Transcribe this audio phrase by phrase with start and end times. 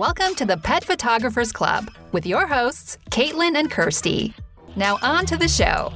[0.00, 4.32] Welcome to the Pet Photographers Club with your hosts, Caitlin and Kirstie.
[4.74, 5.92] Now, on to the show.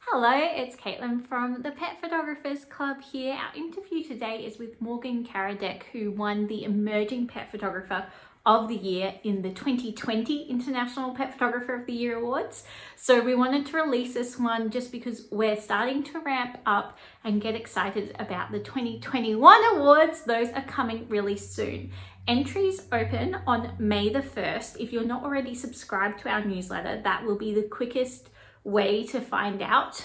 [0.00, 3.32] Hello, it's Caitlin from the Pet Photographers Club here.
[3.36, 8.04] Our interview today is with Morgane Caradec, who won the Emerging Pet Photographer
[8.46, 12.64] of the Year in the 2020 International Pet Photographer of the Year Awards.
[12.94, 17.42] So we wanted to release this one just because we're starting to ramp up and
[17.42, 20.22] get excited about the 2021 awards.
[20.22, 21.90] Those are coming really soon.
[22.28, 24.80] Entries open on May the 1st.
[24.80, 28.30] If you're not already subscribed to our newsletter, that will be the quickest
[28.62, 30.04] way to find out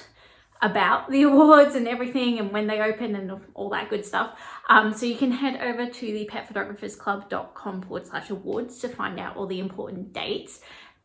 [0.62, 4.40] about the awards and everything and when they open and all that good stuff.
[4.70, 9.36] Um, so you can head over to the petphotographersclub.com forward slash awards to find out
[9.36, 10.62] all the important dates.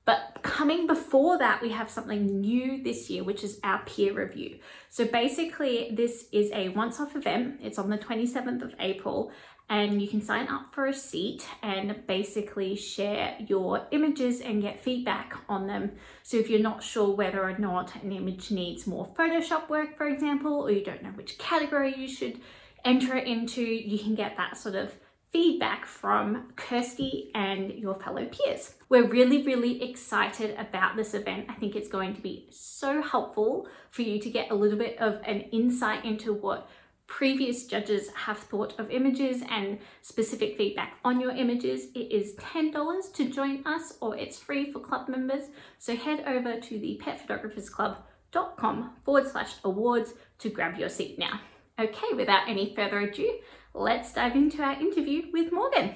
[0.07, 4.61] But coming before that, we have something new this year, which is our peer review.
[4.89, 7.59] So basically, this is a once off event.
[7.61, 9.33] It's on the 27th of April,
[9.69, 14.81] and you can sign up for a seat and basically share your images and get
[14.81, 15.93] feedback on them.
[16.23, 20.07] So if you're not sure whether or not an image needs more Photoshop work, for
[20.07, 22.41] example, or you don't know which category you should
[22.85, 24.95] enter it into, you can get that sort of
[25.33, 28.75] feedback from Kirstie and your fellow peers.
[28.89, 31.47] We're really, really excited about this event.
[31.49, 34.99] I think it's going to be so helpful for you to get a little bit
[35.01, 36.69] of an insight into what
[37.07, 41.87] previous judges have thought of images and specific feedback on your images.
[41.95, 45.45] It is $10 to join us or it's free for club members.
[45.79, 51.41] So head over to the petphotographersclub.com forward slash awards to grab your seat now.
[51.79, 53.39] Okay, without any further ado,
[53.75, 55.95] let's dive into our interview with Morgane.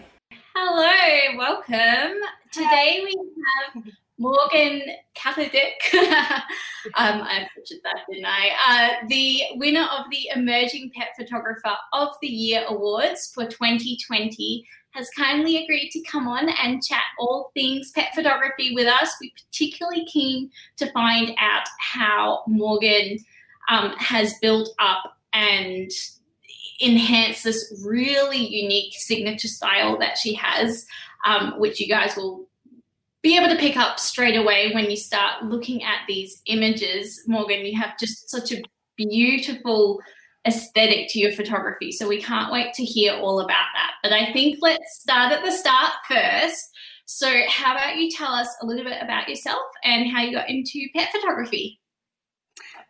[0.54, 2.20] Hello, welcome.
[2.52, 3.14] Today we
[3.74, 3.84] have
[4.20, 4.82] Morgane
[5.16, 5.94] Caradec.
[6.94, 8.50] um, I butchered that, didn't I?
[8.68, 15.08] Uh, the winner of the Emerging Pet Photographer of the Year Awards for 2020 has
[15.16, 19.14] kindly agreed to come on and chat all things pet photography with us.
[19.20, 23.18] We're particularly keen to find out how Morgan
[23.68, 25.90] um, has built up and
[26.80, 30.86] enhanced this really unique signature style that she has,
[31.24, 32.49] um, which you guys will
[33.22, 37.22] be able to pick up straight away when you start looking at these images.
[37.28, 38.62] Morgane, you have just such a
[38.96, 40.00] beautiful
[40.46, 41.92] aesthetic to your photography.
[41.92, 43.92] So we can't wait to hear all about that.
[44.02, 46.70] But I think let's start at the start first.
[47.04, 50.48] So, how about you tell us a little bit about yourself and how you got
[50.48, 51.80] into pet photography?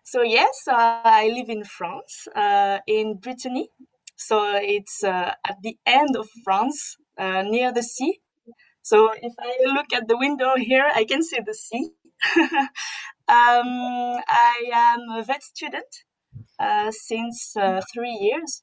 [0.05, 3.69] So yes, uh, I live in France, uh, in Brittany.
[4.17, 8.19] So it's uh, at the end of France, uh, near the sea.
[8.83, 11.91] So if I look at the window here, I can see the sea.
[12.37, 12.69] um,
[13.29, 15.93] I am a vet student
[16.59, 18.61] uh, since uh, three years,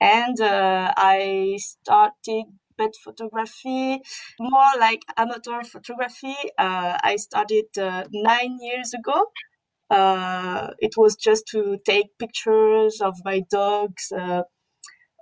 [0.00, 2.44] and I started
[2.78, 4.00] pet photography,
[4.38, 6.36] more like amateur photography.
[6.58, 7.66] I started
[8.12, 9.26] nine years ago
[9.90, 14.42] uh, it was just to take pictures of my dogs uh,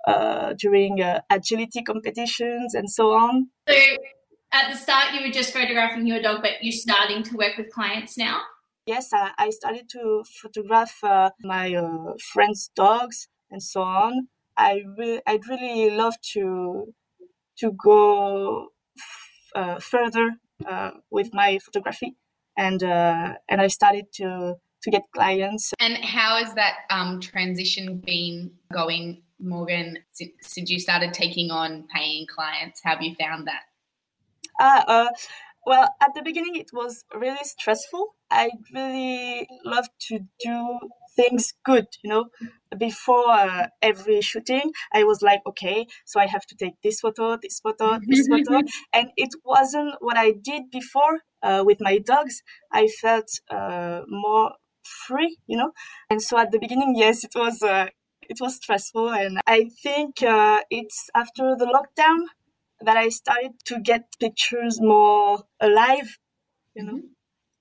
[0.07, 3.47] uh, during uh, agility competitions and so on.
[3.67, 3.75] So,
[4.51, 7.71] at the start, you were just photographing your dog, but you're starting to work with
[7.71, 8.41] clients now?
[8.85, 14.27] Yes, I, I started to photograph uh, my uh, friends' dogs and so on.
[14.57, 16.93] I re- I'd really love to
[17.59, 18.67] to go
[19.55, 20.31] f- further
[21.09, 22.15] with my photography
[22.57, 25.73] and uh, and I started to to get clients.
[25.79, 31.85] And how has that um, transition been going, Morgane, since, since, you started taking on
[31.93, 32.81] paying clients?
[32.83, 33.63] How have you found that?
[34.59, 35.09] Uh, uh,
[35.65, 38.15] well, at the beginning, it was really stressful.
[38.31, 40.79] I really love to do
[41.15, 42.25] things good, you know.
[42.77, 47.37] Before uh, every shooting, I was like, okay, so I have to take this photo,
[47.41, 48.61] this photo, this photo.
[48.93, 52.41] And it wasn't what I did before uh, with my dogs.
[52.71, 54.53] I felt uh, more
[54.83, 55.71] free, you know.
[56.09, 57.87] And so at the beginning, yes, it was uh,
[58.21, 62.19] it was stressful, and I think uh, it's after the lockdown
[62.81, 66.17] that I started to get pictures more alive,
[66.75, 66.93] you know.
[66.93, 67.07] Mm-hmm.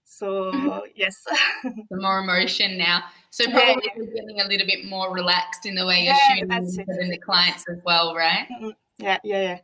[0.05, 0.79] So mm-hmm.
[0.97, 1.15] yes,
[1.63, 3.05] the more emotion now.
[3.31, 4.05] So probably yeah, yeah.
[4.15, 7.65] getting a little bit more relaxed in the way you're yeah, shooting and the clients
[7.71, 8.49] as well, right?
[8.51, 8.71] Mm-hmm.
[8.99, 9.59] Yeah, yeah, yeah.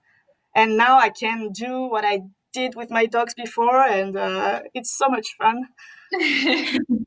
[0.54, 2.20] And now I can do what I
[2.52, 5.66] did with my dogs before, and uh, it's so much fun.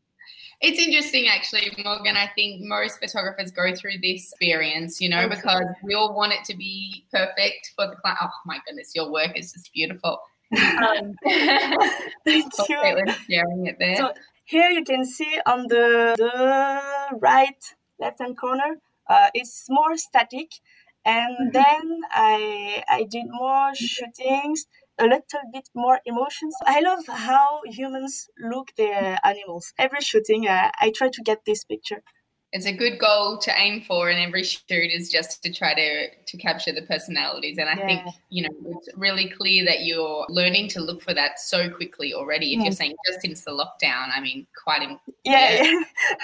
[0.60, 2.16] It's interesting, actually, Morgane.
[2.16, 6.44] I think most photographers go through this experience, you know, because we all want it
[6.46, 8.18] to be perfect for the client.
[8.24, 10.20] Oh my goodness, your work is just beautiful.
[10.80, 11.16] Um,
[12.26, 12.78] Thank you.
[13.30, 13.98] Sharing it there.
[13.98, 14.14] So
[14.46, 17.62] here you can see on the, the right
[18.00, 18.78] left hand corner
[19.10, 20.52] uh, it's more static.
[21.06, 21.54] And Mhm.
[21.54, 24.66] then I I did more shootings,
[25.00, 26.56] a little bit more emotions.
[26.66, 29.74] I love how humans look their animals.
[29.78, 32.04] Every shooting, uh, I try to get this picture.
[32.54, 36.08] It's a good goal to aim for in every shoot is just to try to
[36.26, 37.58] to capture the personalities.
[37.58, 41.40] And I think, you know, it's really clear that you're learning to look for that
[41.40, 42.54] so quickly already.
[42.54, 42.78] If you're Mm.
[42.78, 45.62] saying just since the lockdown, I mean, quite im- Yeah,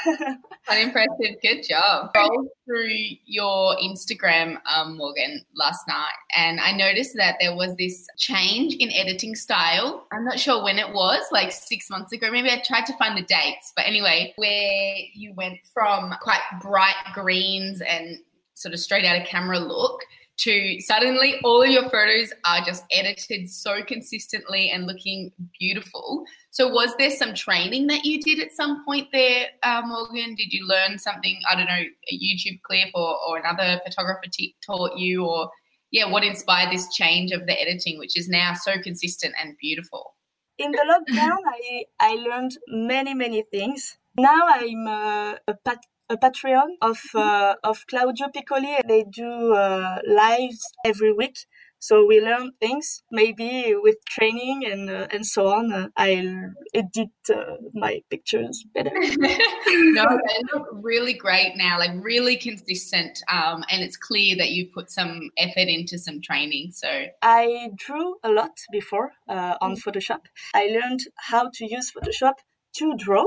[0.08, 0.36] yeah.
[0.66, 1.42] quite impressive.
[1.42, 2.12] Good job.
[2.16, 2.90] Rolled through
[3.26, 8.90] your Instagram, um, Morgane, last night, and I noticed that there was this change in
[8.94, 10.08] editing style.
[10.14, 12.32] I'm not sure when it was, like six months ago.
[12.32, 16.96] Maybe I tried to find the dates, but anyway, where you went from quite bright
[17.14, 18.18] greens and
[18.56, 20.02] sort of straight out of camera look
[20.36, 26.26] to suddenly all of your photos are just edited so consistently and looking beautiful.
[26.50, 30.36] So, was there some training that you did at some point there, uh, Morgane?
[30.36, 31.40] Did you learn something?
[31.50, 35.50] I don't know, a YouTube clip or, or another photographer t- taught you, or
[35.92, 40.16] yeah, what inspired this change of the editing, which is now so consistent and beautiful?
[40.58, 43.98] In the lockdown, I I learned many many things.
[44.18, 48.78] Now I'm a pat- a Patreon of uh, of Claudio Piccoli.
[48.88, 51.38] They do uh, lives every week,
[51.80, 53.04] so we learn things.
[53.12, 58.92] Maybe with training and uh, and so on, uh, I'll edit uh, my pictures better.
[58.94, 63.20] no, they look really great now, like really consistent.
[63.30, 66.72] Um, and it's clear that you've put some effort into some training.
[66.72, 70.22] So, I drew a lot before uh, on Photoshop.
[70.54, 72.36] I learned how to use Photoshop
[72.78, 73.26] to draw,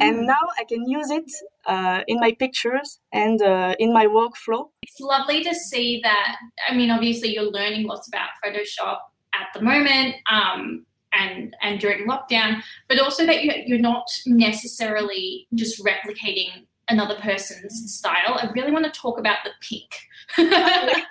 [0.00, 1.30] and now I can use it
[1.66, 4.68] uh, in my pictures and uh, in my workflow.
[4.82, 6.36] It's lovely to see that.
[6.68, 8.98] I mean, obviously, you're learning lots about Photoshop
[9.34, 10.16] at the moment.
[10.30, 17.14] Um, and, and during lockdown, but also that you, you're not necessarily just replicating another
[17.16, 18.38] person's style.
[18.40, 19.90] I really want to talk about the pink.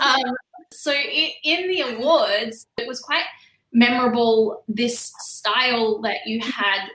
[0.00, 0.34] um,
[0.72, 3.24] so in the awards, it was quite
[3.72, 6.88] memorable this style that you had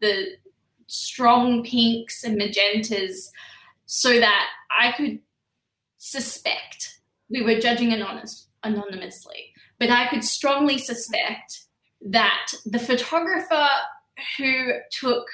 [0.00, 0.36] the
[0.86, 3.28] strong pinks and magentas
[3.86, 4.46] so that
[4.78, 5.20] I could
[5.98, 11.64] suspect we were judging anonymous, anonymously, but I could strongly suspect
[12.02, 13.68] that the photographer
[14.38, 15.26] who took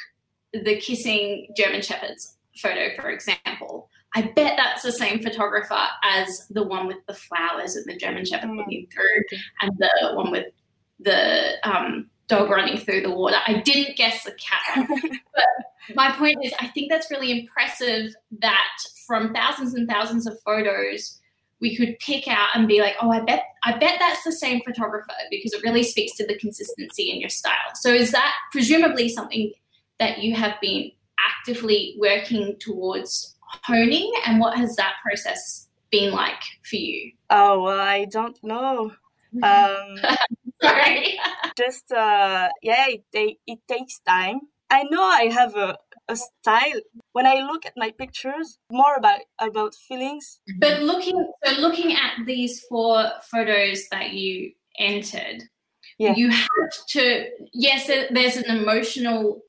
[0.53, 6.63] the kissing German Shepherds photo, for example, I bet that's the same photographer as the
[6.63, 8.59] one with the flowers and the German Shepherd Mm.
[8.59, 10.47] looking through, and the one with
[11.01, 13.37] the um, dog running through the water.
[13.47, 14.89] I didn't guess the cat,
[15.35, 18.77] but my point is, I think that's really impressive that
[19.07, 21.19] from thousands and thousands of photos,
[21.61, 24.63] we could pick out and be like, oh, I bet, I bet that's the same
[24.65, 27.75] photographer because it really speaks to the consistency in your style.
[27.75, 29.53] So is that presumably something
[30.01, 30.91] that you have been
[31.21, 37.13] actively working towards honing, and what has that process been like for you?
[37.31, 38.93] Oh, well, I don't know.
[39.43, 39.97] Um,
[40.63, 41.19] Sorry.
[41.57, 44.41] just uh, yeah, it, ta- it takes time.
[44.71, 45.77] I know I have a,
[46.09, 46.81] a style.
[47.13, 50.41] When I look at my pictures, more about about feelings.
[50.59, 55.43] But looking so looking at these four photos that you entered,
[55.99, 56.15] Yeah.
[56.17, 59.43] you have to yes, there's an emotional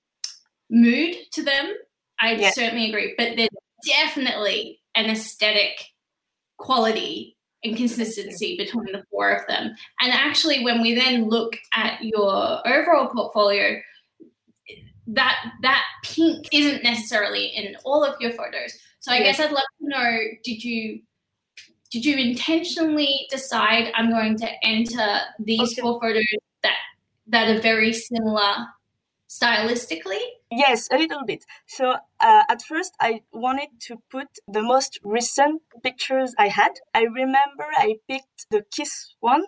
[0.69, 1.74] mood to them.
[2.19, 2.51] I Yeah.
[2.51, 3.50] certainly agree, but there's
[3.86, 5.86] definitely an aesthetic
[6.58, 9.75] quality and consistency between the four of them.
[10.01, 13.79] And actually, when we then look at your overall portfolio,
[15.08, 18.74] that that pink isn't necessarily in all of your photos.
[19.00, 19.24] So I Yeah.
[19.24, 21.01] guess I'd love to know: Did you
[21.91, 25.82] did you intentionally decide I'm going to enter these Okay.
[25.82, 26.25] four photos
[26.63, 26.77] that
[27.27, 28.67] that are very similar
[29.34, 30.22] stylistically?
[30.52, 31.44] Yes, a little bit.
[31.68, 36.74] So uh, at first, I wanted to put the most recent pictures I had.
[36.94, 39.46] I remember I picked the kiss one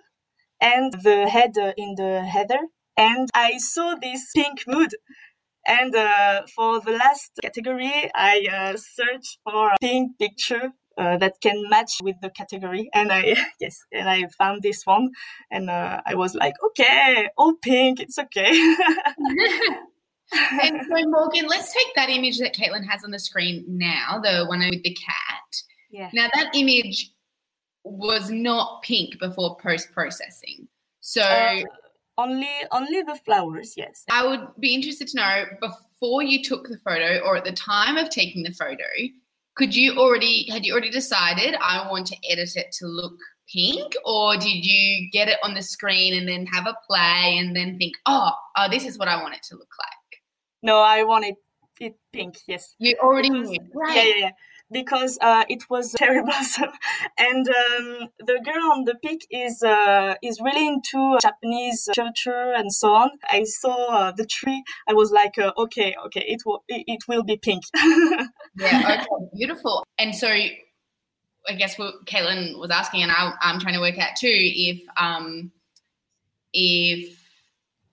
[0.59, 2.59] and the head uh, in the heather,
[2.97, 4.91] and I saw this pink mood.
[5.67, 11.33] And uh, for the last category, I uh, searched for a pink picture uh, that
[11.41, 15.11] can match with the category, and I yes, and I found this one,
[15.51, 18.49] and uh, I was like, okay, all pink, it's okay.
[20.31, 24.45] and so, Morgan, let's take that image that Caitlin has on the screen now, the
[24.45, 25.61] one with the cat.
[25.91, 26.09] yeah.
[26.13, 27.11] Now, that image
[27.83, 30.67] was not pink before post processing.
[31.01, 31.61] So, Uh,
[32.17, 34.05] only only the flowers, yes.
[34.09, 37.97] I would be interested to know before you took the photo or at the time
[37.97, 38.83] of taking the photo,
[39.55, 43.17] could you already had you already decided I want to edit it to look
[43.53, 47.55] pink or did you get it on the screen and then have a play and
[47.55, 50.21] then think, "Oh, oh this is what I want it to look like."
[50.63, 51.35] No, I wanted
[51.79, 52.75] it pink, yes.
[52.79, 53.59] You already Because- knew.
[53.87, 54.31] Yeah, yeah, yeah.
[54.71, 56.69] because uh, it was cherry blossom,
[57.19, 62.73] and um, the girl on the pic is uh, is really into Japanese culture and
[62.73, 63.11] so on.
[63.29, 64.63] I saw uh, the tree.
[64.87, 67.63] I was like, uh, okay, okay, it will it, it will be pink.
[68.57, 69.85] yeah, okay, beautiful.
[69.97, 74.15] And so, I guess what Caitlin was asking, and I, I'm trying to work out
[74.17, 75.51] too, if um,
[76.53, 77.19] if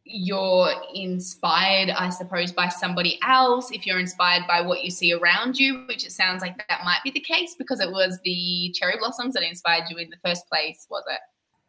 [0.05, 5.59] you're inspired, I suppose, by somebody else, if you're inspired by what you see around
[5.59, 8.97] you, which it sounds like that might be the case because it was the cherry
[8.99, 11.21] blossoms that inspired you in the first place, was it?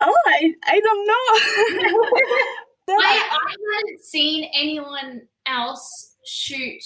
[0.01, 2.95] Oh, I, I don't know.
[3.01, 6.83] I, I haven't seen anyone else shoot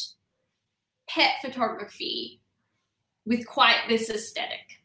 [1.10, 2.42] pet photography
[3.26, 4.82] with quite this aesthetic.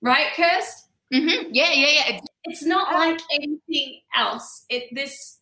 [0.00, 0.88] Right, Kirst?
[1.12, 1.50] Mm-hmm.
[1.52, 2.20] Yeah, yeah, yeah.
[2.44, 4.64] It's, not like anything else.
[4.68, 5.38] It this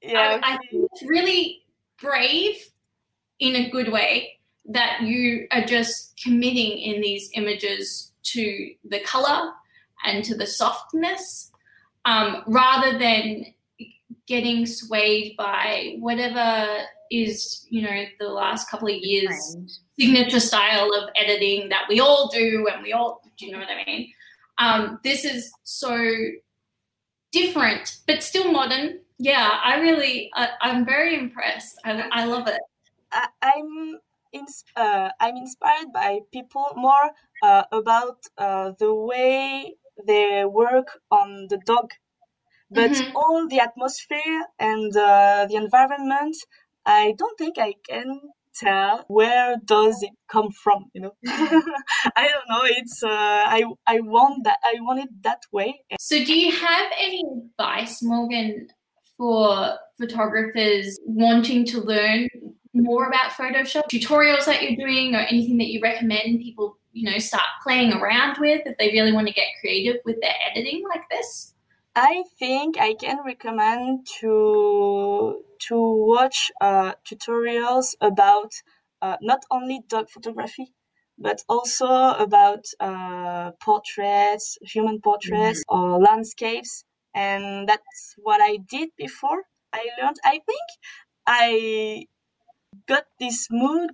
[0.00, 1.62] yeah, I, I think it's really
[2.00, 2.56] brave
[3.40, 9.52] in a good way that you are just committing in these images to the color
[10.04, 11.50] and to the softness
[12.04, 13.46] um, rather than
[14.28, 16.66] getting swayed by whatever
[17.10, 19.56] is you know the last couple of years
[19.98, 23.68] signature style of editing that we all do and we all do you know what
[23.68, 24.12] i mean
[24.60, 25.96] um, this is so
[27.32, 31.80] different but still modern yeah, I really, I, am very impressed.
[31.84, 32.60] I, I love it.
[33.12, 33.98] I, am
[34.32, 37.10] ins- uh, I'm inspired by people more
[37.42, 39.74] uh, about uh, the way
[40.06, 41.90] they work on the dog,
[42.70, 43.16] but mm-hmm.
[43.16, 46.36] all the atmosphere and uh, the environment.
[46.86, 48.20] I don't think I can
[48.54, 54.00] tell where does it come from you know i don't know it's uh, i i
[54.00, 58.66] want that i want it that way so do you have any advice Morgane
[59.16, 62.28] for photographers wanting to learn
[62.72, 67.18] more about Photoshop, tutorials that you're doing, or anything that you recommend people, you know,
[67.18, 71.02] start playing around with if they really want to get creative with their editing like
[71.10, 71.54] this?
[71.94, 75.76] I think I can recommend to to
[76.06, 78.52] watch uh, tutorials about
[79.02, 80.72] uh, not only dog photography,
[81.18, 85.76] but also about uh, portraits, human portraits, mm-hmm.
[85.94, 89.42] or landscapes and that's what I did before.
[89.72, 90.16] I learned.
[90.24, 90.66] I think
[91.26, 92.06] I
[92.86, 93.90] got this mood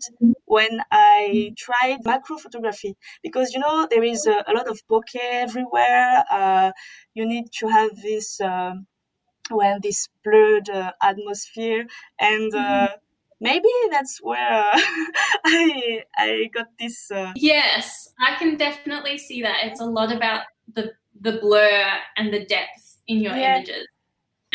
[0.47, 5.17] when I tried macro photography because you know there is a, a lot of bokeh
[5.17, 6.25] everywhere.
[6.31, 6.73] Uh,
[7.15, 8.75] you need to have this uh,
[9.51, 11.87] when this blurred uh, atmosphere
[12.19, 12.55] and.
[12.55, 12.95] Uh, mm-hmm.
[13.41, 14.39] Maybe that's where
[15.45, 17.11] I I got this.
[17.11, 19.57] Uh, yes, I can definitely see that.
[19.65, 21.85] It's a lot about the the blur
[22.17, 23.57] and the depth in your yeah.
[23.57, 23.87] images.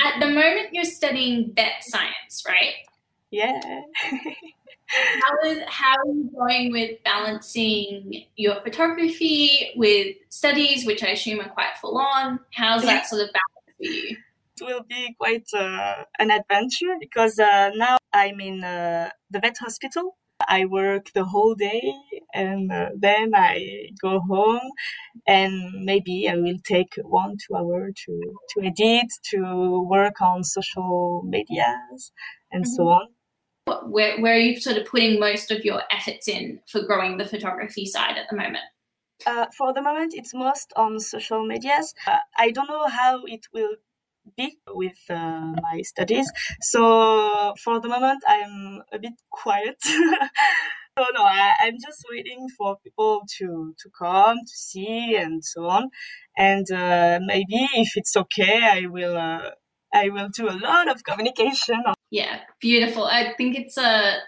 [0.03, 2.75] At the moment, you're studying vet science, right?
[3.31, 3.59] Yeah.
[4.89, 11.41] how, is, how are you going with balancing your photography with studies, which I assume
[11.41, 12.39] are quite full on?
[12.53, 14.17] How's that sort of balance for you?
[14.61, 19.57] It will be quite uh, an adventure because uh, now I'm in uh, the vet
[19.57, 20.17] hospital
[20.47, 21.93] I work the whole day
[22.33, 24.71] and uh, then I go home
[25.27, 31.23] and maybe I will take one, two hour to, to edit, to work on social
[31.25, 32.11] medias
[32.51, 32.73] and mm-hmm.
[32.73, 33.07] so on.
[33.85, 37.27] Where, where are you sort of putting most of your efforts in for growing the
[37.27, 38.65] photography side at the moment?
[39.25, 41.93] Uh, for the moment, it's most on social medias.
[42.07, 43.75] Uh, I don't know how it will
[44.37, 46.31] be with uh, my studies.
[46.61, 49.77] So for the moment, I'm a bit quiet.
[49.83, 55.65] so no, I, am just waiting for people to to come to see and so
[55.65, 55.89] on.
[56.37, 59.51] And uh, maybe if it's okay, I will uh,
[59.93, 61.83] I will do a lot of communication.
[62.09, 63.05] Yeah, beautiful.
[63.05, 64.19] I think it's a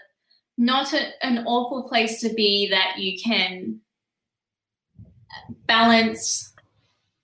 [0.58, 3.80] not a, an awful place to be that you can
[5.66, 6.52] balance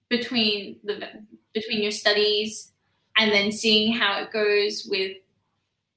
[0.09, 1.07] between the
[1.53, 2.73] between your studies
[3.19, 5.17] and then seeing how it goes with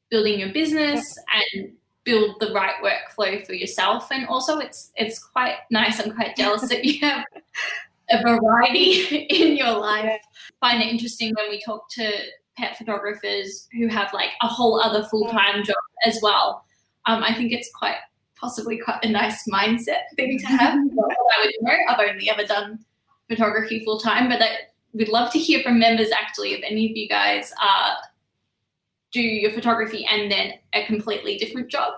[0.09, 1.17] building your business
[1.53, 4.09] and build the right workflow for yourself.
[4.11, 7.25] And also it's it's quite nice i'm quite jealous that you have
[8.11, 10.21] a variety in your life.
[10.59, 12.11] Find it interesting when we talk to
[12.61, 15.75] pet photographers who have like a whole other full-time job
[16.05, 16.63] as well.
[17.07, 17.95] Um, i think it's quite
[18.39, 20.73] possibly quite a nice mindset thing to have.
[20.75, 21.73] I would know.
[21.89, 22.79] I've only ever done
[23.27, 27.07] photography full-time but that we'd love to hear from members actually if any of you
[27.07, 27.95] guys uh,
[29.11, 31.93] do your photography and then a completely different job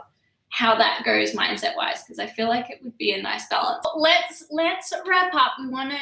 [0.50, 3.86] how that goes mindset wise because i feel like it would be a nice balance.
[3.96, 5.54] Let's let's wrap up.
[5.60, 5.98] We want to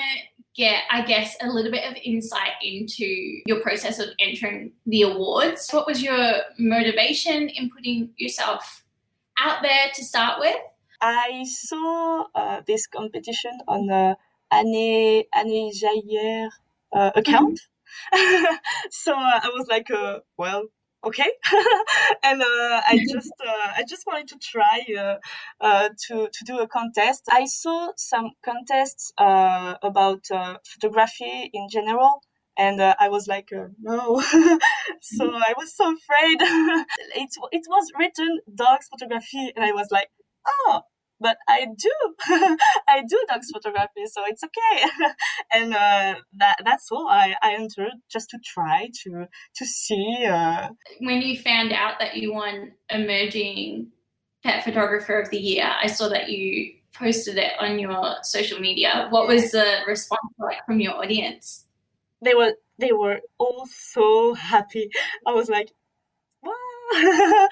[0.55, 3.05] get i guess a little bit of insight into
[3.45, 8.83] your process of entering the awards what was your motivation in putting yourself
[9.39, 10.57] out there to start with
[11.01, 14.15] I saw uh, this competition on the
[14.51, 16.49] Anne Anne Jayer
[16.93, 17.59] uh, account.
[18.13, 18.55] Mm-hmm.
[18.91, 20.65] so uh, I was like, uh, well,
[21.03, 21.31] okay?
[22.23, 25.15] And uh, i just uh, i just wanted to try uh,
[25.59, 27.23] uh to to do a contest.
[27.31, 32.21] I saw some contests uh, about uh, photography in general
[32.57, 33.49] and i was like
[33.89, 34.21] no.
[35.01, 36.37] So i was so afraid.
[37.21, 38.31] It, it was written
[38.63, 40.09] dogs photography and i was like
[40.47, 40.81] oh
[41.21, 41.91] but I do,
[42.89, 44.89] I do dogs photography, so it's okay.
[45.51, 47.07] and uh, that that's all.
[47.07, 50.25] I, I entered just to try to to see.
[50.25, 50.69] Uh...
[50.99, 53.91] When you found out that you won emerging
[54.43, 59.07] pet photographer of the year, I saw that you posted it on your social media.
[59.11, 61.65] What was the response like from your audience?
[62.23, 64.89] They were they were all so happy.
[65.25, 65.71] I was like,
[66.41, 66.51] wow.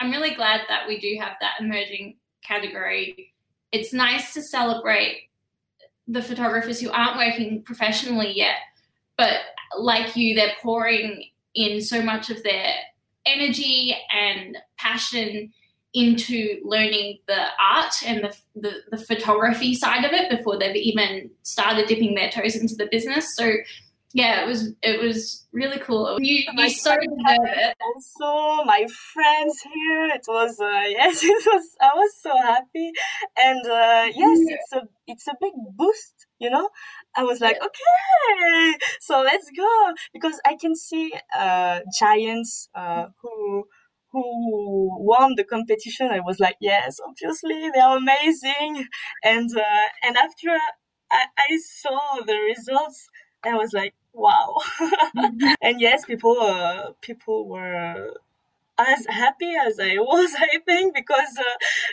[0.00, 3.32] I'm really glad that we do have that emerging category,
[3.72, 5.28] it's nice to celebrate
[6.08, 8.56] the photographers who aren't working professionally yet,
[9.16, 9.36] but
[9.78, 12.72] like you, they're pouring in so much of their
[13.26, 15.52] energy and passion
[15.92, 21.28] into learning the art and the, the, the, photography side of it before they've even
[21.42, 23.34] started dipping their toes into the business.
[23.34, 23.54] So
[24.12, 26.18] yeah, it was it was really cool.
[26.20, 26.98] You you so deserve
[27.28, 27.76] it.
[27.94, 31.76] Also, my friends here, it was uh, yes, it was.
[31.80, 32.90] I was so happy,
[33.36, 34.56] and uh, yes, yeah.
[34.56, 36.26] it's a it's a big boost.
[36.40, 36.70] You know,
[37.16, 43.64] I was like, okay, so let's go because I can see uh, giants uh, who
[44.10, 46.08] who won the competition.
[46.10, 48.86] I was like, yes, obviously they are amazing,
[49.22, 50.48] and uh, and after
[51.12, 53.08] I, I saw the results,
[53.44, 54.56] I was like, wow
[55.62, 58.12] and yes people uh, people were
[58.80, 61.42] as happy as I was, I think, because uh,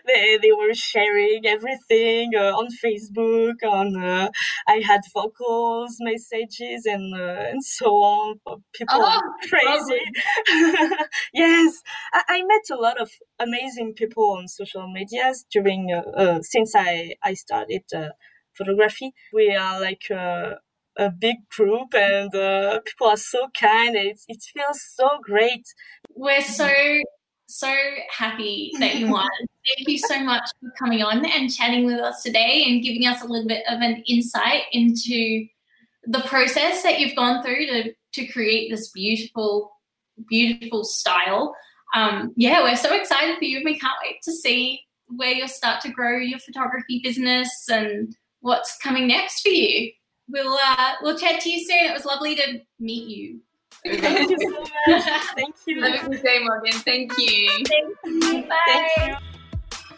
[0.06, 3.64] they, they were sharing everything uh, on Facebook.
[3.64, 4.30] On uh,
[4.68, 8.40] I had vocals, messages, and uh, and so on.
[8.74, 10.04] People oh, are crazy.
[11.34, 11.82] yes,
[12.14, 16.74] I, I, met a lot of amazing people on social medias during uh, uh, since
[16.76, 17.84] I I started
[18.54, 19.14] photography.
[19.34, 20.04] We are like
[20.98, 25.66] a big group and uh, people are so kind and it, it feels so great.
[26.16, 26.70] We're so
[27.50, 27.74] so
[28.10, 29.30] happy that you won
[29.78, 33.22] thank you so much for coming on and chatting with us today and giving us
[33.22, 35.46] a little bit of an insight into
[36.06, 39.72] the process that you've gone through to to create this beautiful
[40.28, 41.56] beautiful style.
[41.96, 45.48] Um, yeah we're so excited for you and we can't wait to see where you'll
[45.48, 49.92] start to grow your photography business and what's coming next for you
[50.30, 51.86] we'll uh, we'll chat to you soon.
[51.86, 53.42] It was lovely to meet you.
[53.86, 54.50] Thank you so
[54.88, 55.04] much.
[55.36, 55.84] Thank you.
[55.84, 56.82] Have a good day, Morgane.
[56.84, 57.50] Thank you.
[57.66, 58.44] Thank you.
[58.44, 58.58] Bye.
[58.66, 59.16] Thank you.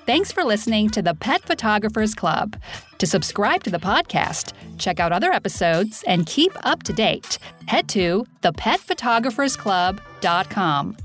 [0.05, 2.57] Thanks for listening to the Pet Photographers Club.
[2.97, 7.37] To subscribe to the podcast, check out other episodes, and keep up to date,
[7.67, 10.97] head to thepetphotographersclub.com.